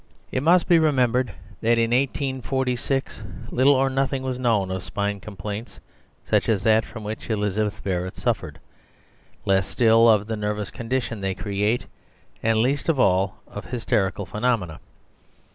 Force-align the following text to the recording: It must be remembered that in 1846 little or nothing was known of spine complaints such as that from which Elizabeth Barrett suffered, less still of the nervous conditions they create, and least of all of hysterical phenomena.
It 0.31 0.41
must 0.41 0.67
be 0.67 0.79
remembered 0.79 1.31
that 1.61 1.77
in 1.77 1.91
1846 1.91 3.21
little 3.51 3.75
or 3.75 3.87
nothing 3.87 4.23
was 4.23 4.39
known 4.39 4.71
of 4.71 4.81
spine 4.83 5.19
complaints 5.19 5.79
such 6.25 6.49
as 6.49 6.63
that 6.63 6.83
from 6.83 7.03
which 7.03 7.29
Elizabeth 7.29 7.83
Barrett 7.83 8.17
suffered, 8.17 8.57
less 9.45 9.67
still 9.67 10.09
of 10.09 10.25
the 10.25 10.35
nervous 10.35 10.71
conditions 10.71 11.21
they 11.21 11.35
create, 11.35 11.85
and 12.41 12.63
least 12.63 12.89
of 12.89 12.99
all 12.99 13.43
of 13.47 13.65
hysterical 13.65 14.25
phenomena. 14.25 14.79